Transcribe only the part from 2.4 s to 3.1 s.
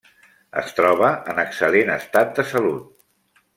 de salut.